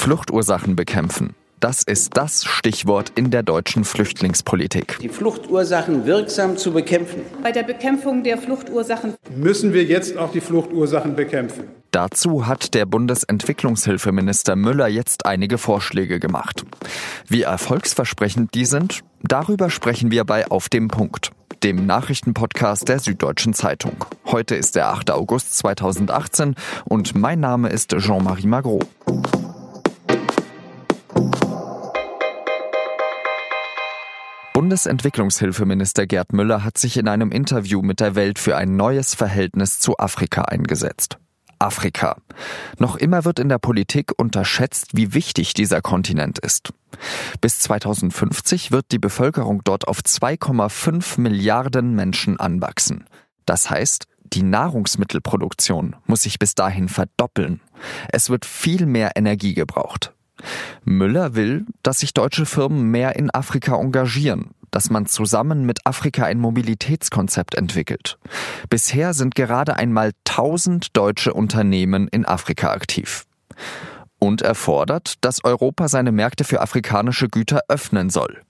[0.00, 1.34] Fluchtursachen bekämpfen.
[1.60, 4.98] Das ist das Stichwort in der deutschen Flüchtlingspolitik.
[5.02, 7.20] Die Fluchtursachen wirksam zu bekämpfen.
[7.42, 11.64] Bei der Bekämpfung der Fluchtursachen müssen wir jetzt auch die Fluchtursachen bekämpfen.
[11.90, 16.64] Dazu hat der Bundesentwicklungshilfeminister Müller jetzt einige Vorschläge gemacht.
[17.28, 21.30] Wie erfolgsversprechend die sind, darüber sprechen wir bei Auf dem Punkt,
[21.62, 24.02] dem Nachrichtenpodcast der Süddeutschen Zeitung.
[24.24, 25.10] Heute ist der 8.
[25.10, 26.54] August 2018
[26.86, 28.80] und mein Name ist Jean-Marie Magro.
[34.60, 39.78] Bundesentwicklungshilfeminister Gerd Müller hat sich in einem Interview mit der Welt für ein neues Verhältnis
[39.78, 41.16] zu Afrika eingesetzt.
[41.58, 42.18] Afrika.
[42.78, 46.74] Noch immer wird in der Politik unterschätzt, wie wichtig dieser Kontinent ist.
[47.40, 53.06] Bis 2050 wird die Bevölkerung dort auf 2,5 Milliarden Menschen anwachsen.
[53.46, 57.62] Das heißt, die Nahrungsmittelproduktion muss sich bis dahin verdoppeln.
[58.12, 60.12] Es wird viel mehr Energie gebraucht.
[60.84, 66.24] Müller will, dass sich deutsche Firmen mehr in Afrika engagieren, dass man zusammen mit Afrika
[66.24, 68.18] ein Mobilitätskonzept entwickelt.
[68.68, 73.24] Bisher sind gerade einmal 1000 deutsche Unternehmen in Afrika aktiv.
[74.18, 78.42] Und er fordert, dass Europa seine Märkte für afrikanische Güter öffnen soll.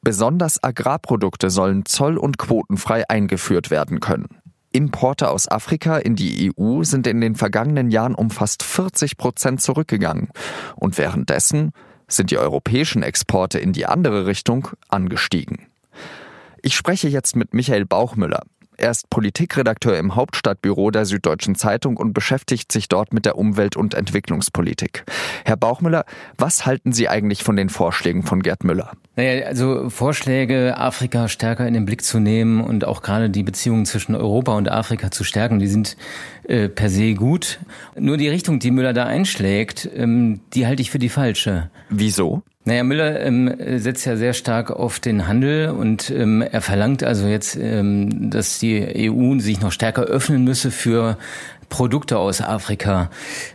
[0.00, 4.41] Besonders Agrarprodukte sollen zoll- und quotenfrei eingeführt werden können.
[4.72, 9.60] Importe aus Afrika in die EU sind in den vergangenen Jahren um fast 40 Prozent
[9.60, 10.30] zurückgegangen.
[10.76, 11.72] Und währenddessen
[12.08, 15.66] sind die europäischen Exporte in die andere Richtung angestiegen.
[16.62, 18.42] Ich spreche jetzt mit Michael Bauchmüller.
[18.82, 23.76] Er ist Politikredakteur im Hauptstadtbüro der Süddeutschen Zeitung und beschäftigt sich dort mit der Umwelt-
[23.76, 25.04] und Entwicklungspolitik.
[25.44, 26.04] Herr Bauchmüller,
[26.36, 28.90] was halten Sie eigentlich von den Vorschlägen von Gerd Müller?
[29.14, 33.86] Naja, also Vorschläge, Afrika stärker in den Blick zu nehmen und auch gerade die Beziehungen
[33.86, 35.96] zwischen Europa und Afrika zu stärken, die sind
[36.48, 37.60] äh, per se gut.
[37.96, 41.70] Nur die Richtung, die Müller da einschlägt, ähm, die halte ich für die falsche.
[41.88, 42.42] Wieso?
[42.64, 47.26] Naja, Müller ähm, setzt ja sehr stark auf den Handel und ähm, er verlangt also
[47.26, 51.18] jetzt, ähm, dass die EU sich noch stärker öffnen müsse für
[51.68, 53.10] Produkte aus Afrika.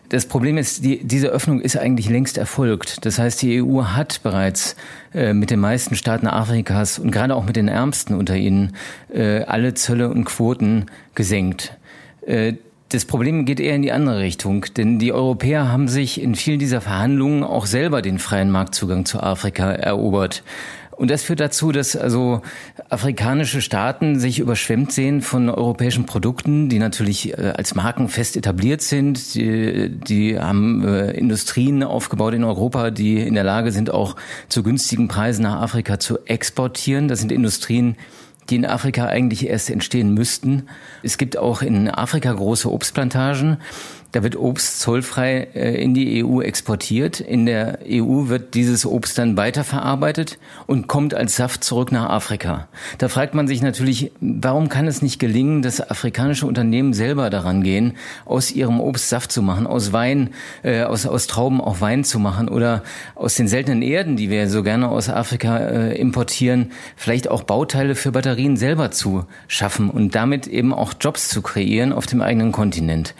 [0.09, 3.05] Das Problem ist, die, diese Öffnung ist eigentlich längst erfolgt.
[3.05, 4.75] Das heißt, die EU hat bereits
[5.13, 8.75] äh, mit den meisten Staaten Afrikas und gerade auch mit den Ärmsten unter ihnen
[9.13, 11.77] äh, alle Zölle und Quoten gesenkt.
[12.89, 16.57] Das Problem geht eher in die andere Richtung, denn die Europäer haben sich in vielen
[16.57, 20.43] dieser Verhandlungen auch selber den freien Marktzugang zu Afrika erobert.
[20.97, 22.41] Und das führt dazu, dass also
[22.89, 28.81] afrikanische Staaten sich überschwemmt sehen von europäischen Produkten, die natürlich äh, als Marken fest etabliert
[28.81, 29.35] sind.
[29.35, 34.15] Die, die haben äh, Industrien aufgebaut in Europa, die in der Lage sind, auch
[34.49, 37.09] zu günstigen Preisen nach Afrika zu exportieren.
[37.09, 37.95] Das sind Industrien,
[38.49, 40.67] die in Afrika eigentlich erst entstehen müssten.
[41.03, 43.57] Es gibt auch in Afrika große Obstplantagen.
[44.13, 47.19] Da wird Obst zollfrei äh, in die EU exportiert.
[47.19, 52.67] In der EU wird dieses Obst dann weiterverarbeitet und kommt als Saft zurück nach Afrika.
[52.99, 57.63] Da fragt man sich natürlich, warum kann es nicht gelingen, dass afrikanische Unternehmen selber daran
[57.63, 60.29] gehen, aus ihrem Obst Saft zu machen, aus Wein,
[60.63, 62.83] äh, aus, aus Trauben auch Wein zu machen oder
[63.15, 67.93] aus den seltenen Erden, die wir so gerne aus Afrika äh, importieren, vielleicht auch Bauteile
[67.93, 72.53] für Batterien selber zu schaffen und damit eben auch Jobs zu kreieren auf dem eigenen
[72.53, 73.13] Kontinent.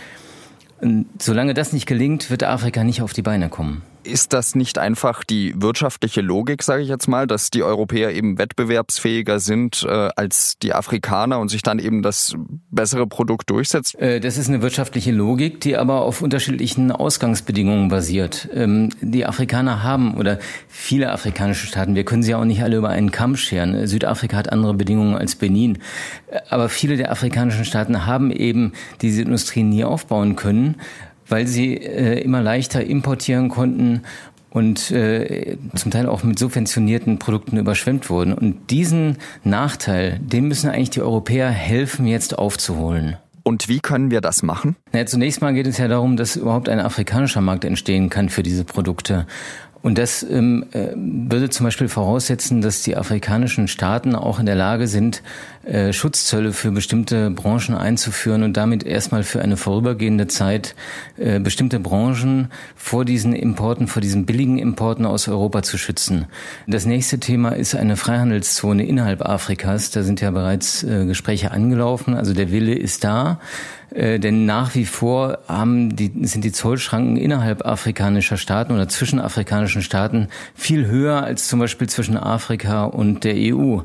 [1.20, 3.82] Solange das nicht gelingt, wird Afrika nicht auf die Beine kommen.
[4.08, 8.38] Ist das nicht einfach die wirtschaftliche Logik, sage ich jetzt mal, dass die Europäer eben
[8.38, 12.36] wettbewerbsfähiger sind äh, als die Afrikaner und sich dann eben das
[12.72, 14.00] bessere Produkt durchsetzt?
[14.00, 18.48] Äh, das ist eine wirtschaftliche Logik, die aber auf unterschiedlichen Ausgangsbedingungen basiert.
[18.54, 22.90] Ähm, die Afrikaner haben oder viele afrikanische Staaten, wir können sie auch nicht alle über
[22.90, 23.88] einen Kamm scheren.
[23.88, 25.80] Südafrika hat andere Bedingungen als Benin.
[26.32, 30.78] Äh, aber viele der afrikanischen Staaten haben eben diese Industrien nie aufbauen können
[31.30, 34.02] weil sie äh, immer leichter importieren konnten
[34.50, 38.34] und äh, zum Teil auch mit subventionierten Produkten überschwemmt wurden.
[38.34, 43.18] Und diesen Nachteil, den müssen eigentlich die Europäer helfen, jetzt aufzuholen.
[43.44, 44.76] Und wie können wir das machen?
[44.92, 48.44] Na, zunächst mal geht es ja darum, dass überhaupt ein afrikanischer Markt entstehen kann für
[48.44, 49.26] diese Produkte.
[49.88, 54.56] Und das ähm, äh, würde zum Beispiel voraussetzen, dass die afrikanischen Staaten auch in der
[54.56, 55.24] Lage sind,
[55.64, 60.76] äh, Schutzzölle für bestimmte Branchen einzuführen und damit erstmal für eine vorübergehende Zeit
[61.16, 66.26] äh, bestimmte Branchen vor diesen Importen, vor diesen billigen Importen aus Europa zu schützen.
[66.68, 69.92] Das nächste Thema ist eine Freihandelszone innerhalb Afrikas.
[69.92, 72.14] Da sind ja bereits äh, Gespräche angelaufen.
[72.14, 73.40] Also der Wille ist da.
[73.92, 79.20] Äh, denn nach wie vor haben die, sind die Zollschranken innerhalb afrikanischer Staaten oder zwischen
[79.20, 83.80] afrikanischen Staaten viel höher als zum Beispiel zwischen Afrika und der EU.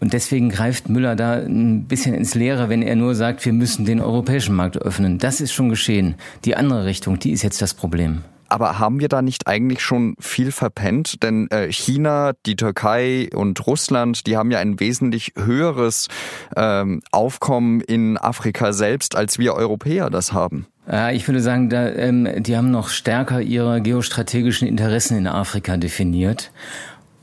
[0.00, 3.84] Und deswegen greift Müller da ein bisschen ins Leere, wenn er nur sagt, wir müssen
[3.84, 5.18] den europäischen Markt öffnen.
[5.18, 6.16] Das ist schon geschehen.
[6.44, 8.22] Die andere Richtung, die ist jetzt das Problem.
[8.54, 11.24] Aber haben wir da nicht eigentlich schon viel verpennt?
[11.24, 16.06] Denn äh, China, die Türkei und Russland, die haben ja ein wesentlich höheres
[16.54, 20.68] ähm, Aufkommen in Afrika selbst, als wir Europäer das haben.
[21.14, 26.52] Ich würde sagen, da, ähm, die haben noch stärker ihre geostrategischen Interessen in Afrika definiert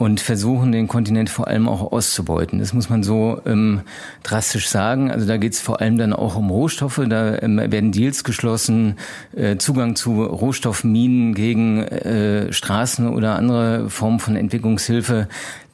[0.01, 2.57] und versuchen den Kontinent vor allem auch auszubeuten.
[2.57, 3.81] Das muss man so ähm,
[4.23, 5.11] drastisch sagen.
[5.11, 7.01] Also da geht es vor allem dann auch um Rohstoffe.
[7.07, 8.95] Da ähm, werden Deals geschlossen,
[9.35, 15.27] äh, Zugang zu Rohstoffminen gegen äh, Straßen oder andere Formen von Entwicklungshilfe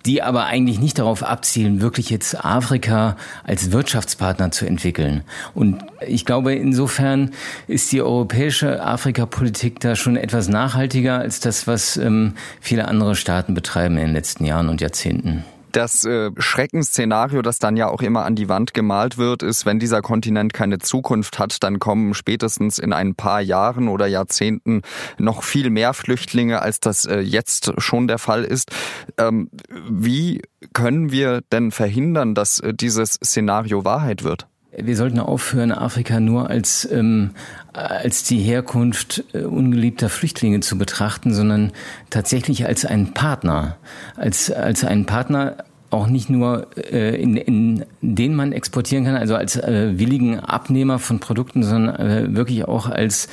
[0.07, 5.23] die aber eigentlich nicht darauf abzielen, wirklich jetzt Afrika als Wirtschaftspartner zu entwickeln.
[5.53, 7.31] Und ich glaube, insofern
[7.67, 13.53] ist die europäische Afrikapolitik da schon etwas nachhaltiger als das, was ähm, viele andere Staaten
[13.53, 15.43] betreiben in den letzten Jahren und Jahrzehnten.
[15.77, 19.77] Das äh, Schreckensszenario, das dann ja auch immer an die Wand gemalt wird, ist, wenn
[19.77, 24.81] dieser Kontinent keine Zukunft hat, dann kommen spätestens in ein paar Jahren oder Jahrzehnten
[25.19, 28.71] noch viel mehr Flüchtlinge, als das äh, jetzt schon der Fall ist.
[29.19, 29.51] Ähm,
[29.87, 30.41] wie
[30.73, 34.47] können wir denn verhindern, dass äh, dieses Szenario Wahrheit wird?
[34.75, 37.31] Wir sollten aufhören, Afrika nur als, ähm,
[37.73, 41.71] als die Herkunft ungeliebter Flüchtlinge zu betrachten, sondern
[42.09, 43.77] tatsächlich als einen Partner,
[44.17, 49.35] als, als einen Partner auch nicht nur äh, in, in den man exportieren kann, also
[49.35, 53.29] als äh, willigen Abnehmer von Produkten, sondern äh, wirklich auch als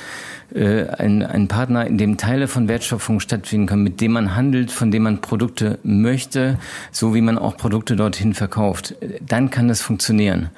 [0.53, 4.71] äh, ein, ein Partner, in dem Teile von Wertschöpfung stattfinden können, mit dem man handelt,
[4.71, 6.57] von dem man Produkte möchte,
[6.91, 8.95] so wie man auch Produkte dorthin verkauft.
[9.27, 10.49] Dann kann das funktionieren.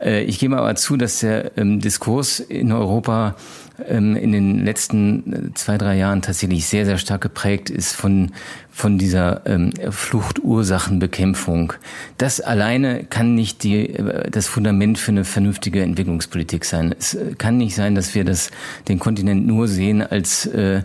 [0.00, 3.36] Äh, ich gebe aber zu, dass der ähm, Diskurs in Europa
[3.78, 8.32] in den letzten äh, zwei, drei Jahren tatsächlich sehr, sehr stark geprägt ist von,
[8.70, 11.74] von dieser ähm, Fluchtursachenbekämpfung.
[12.16, 16.94] Das alleine kann nicht die, äh, das Fundament für eine vernünftige Entwicklungspolitik sein.
[16.98, 18.50] Es äh, kann nicht sein, dass wir das,
[18.88, 20.82] den Kontinent nur sehen als, äh,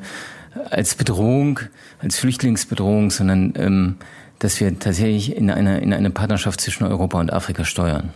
[0.70, 1.62] als Bedrohung,
[2.00, 3.96] als Flüchtlingsbedrohung, sondern ähm,
[4.40, 8.12] dass wir tatsächlich in eine, in eine Partnerschaft zwischen Europa und Afrika steuern.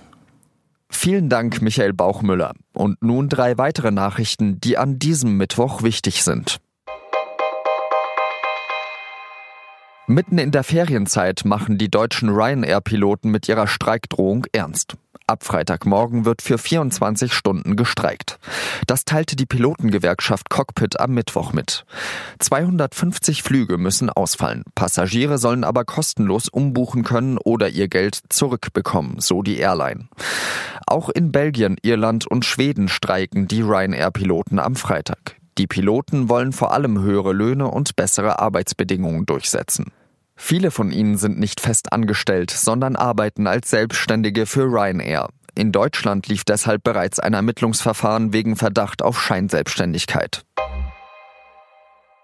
[1.06, 2.56] Vielen Dank, Michael Bauchmüller.
[2.74, 6.58] Und nun drei weitere Nachrichten, die an diesem Mittwoch wichtig sind.
[10.08, 14.96] Mitten in der Ferienzeit machen die deutschen Ryanair-Piloten mit ihrer Streikdrohung ernst.
[15.28, 18.38] Ab Freitagmorgen wird für 24 Stunden gestreikt.
[18.86, 21.84] Das teilte die Pilotengewerkschaft Cockpit am Mittwoch mit.
[22.38, 24.64] 250 Flüge müssen ausfallen.
[24.76, 30.10] Passagiere sollen aber kostenlos umbuchen können oder ihr Geld zurückbekommen, so die Airline.
[30.86, 35.38] Auch in Belgien, Irland und Schweden streiken die Ryanair-Piloten am Freitag.
[35.58, 39.92] Die Piloten wollen vor allem höhere Löhne und bessere Arbeitsbedingungen durchsetzen.
[40.38, 45.30] Viele von ihnen sind nicht fest angestellt, sondern arbeiten als Selbstständige für Ryanair.
[45.56, 50.44] In Deutschland lief deshalb bereits ein Ermittlungsverfahren wegen Verdacht auf Scheinselbstständigkeit.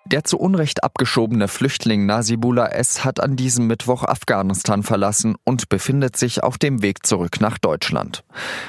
[0.06, 3.06] Der zu Unrecht abgeschobene Flüchtling Nasibullah S.
[3.06, 8.24] hat an diesem Mittwoch Afghanistan verlassen und befindet sich auf dem Weg zurück nach Deutschland.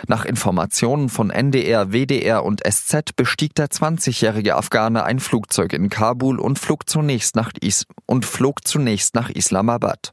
[0.07, 6.39] Nach Informationen von NDR, WDR und SZ bestieg der 20-jährige Afghane ein Flugzeug in Kabul
[6.39, 10.13] und flog zunächst nach, Is und flog zunächst nach Islamabad.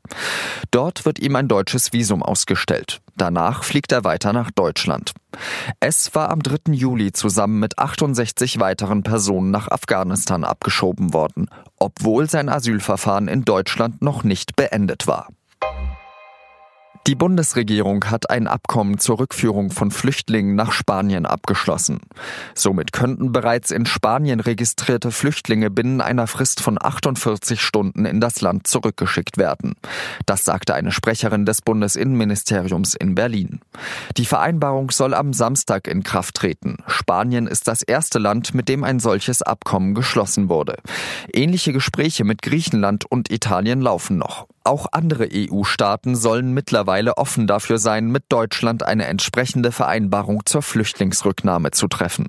[0.72, 3.02] Dort wird ihm ein deutsches Visum ausgestellt.
[3.20, 5.12] Danach fliegt er weiter nach Deutschland.
[5.82, 6.72] Es war am 3.
[6.72, 14.02] Juli zusammen mit 68 weiteren Personen nach Afghanistan abgeschoben worden, obwohl sein Asylverfahren in Deutschland
[14.02, 15.28] noch nicht beendet war.
[17.08, 22.02] Die Bundesregierung hat ein Abkommen zur Rückführung von Flüchtlingen nach Spanien abgeschlossen.
[22.54, 28.42] Somit könnten bereits in Spanien registrierte Flüchtlinge binnen einer Frist von 48 Stunden in das
[28.42, 29.76] Land zurückgeschickt werden.
[30.26, 33.62] Das sagte eine Sprecherin des Bundesinnenministeriums in Berlin.
[34.18, 36.78] Die Vereinbarung soll am Samstag in Kraft treten.
[36.86, 40.78] Spanien ist das erste Land, mit dem ein solches Abkommen geschlossen wurde.
[41.34, 44.49] Ähnliche Gespräche mit Griechenland und Italien laufen noch.
[44.64, 51.72] Auch andere EU-Staaten sollen mittlerweile offen dafür sein, mit Deutschland eine entsprechende Vereinbarung zur Flüchtlingsrücknahme
[51.72, 52.28] zu treffen.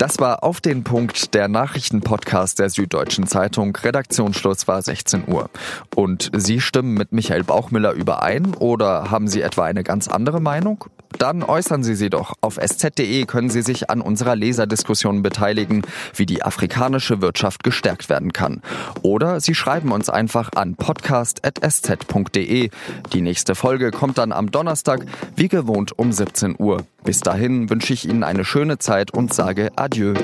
[0.00, 3.76] Das war auf den Punkt der Nachrichtenpodcast der Süddeutschen Zeitung.
[3.76, 5.50] Redaktionsschluss war 16 Uhr.
[5.94, 10.86] Und Sie stimmen mit Michael Bauchmüller überein oder haben Sie etwa eine ganz andere Meinung?
[11.18, 12.34] Dann äußern Sie sie doch.
[12.40, 15.82] Auf sz.de können Sie sich an unserer Leserdiskussion beteiligen,
[16.14, 18.62] wie die afrikanische Wirtschaft gestärkt werden kann.
[19.02, 22.70] Oder Sie schreiben uns einfach an podcast.sz.de.
[23.12, 26.84] Die nächste Folge kommt dann am Donnerstag, wie gewohnt um 17 Uhr.
[27.04, 30.14] Bis dahin wünsche ich Ihnen eine schöne Zeit und sage Adieu.